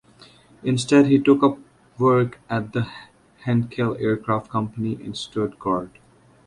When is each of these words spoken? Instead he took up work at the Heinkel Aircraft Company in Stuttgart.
Instead 0.63 1.05
he 1.05 1.19
took 1.19 1.43
up 1.43 1.59
work 1.99 2.39
at 2.49 2.73
the 2.73 2.89
Heinkel 3.45 4.01
Aircraft 4.01 4.49
Company 4.49 4.93
in 4.93 5.13
Stuttgart. 5.13 5.91